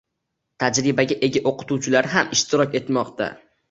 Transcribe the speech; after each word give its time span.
Tajribaga 0.63 1.19
ega 1.29 1.45
o‘qituvchilar 1.53 2.13
ham 2.17 2.37
ishtirok 2.39 2.79
etmoqda. 2.85 3.35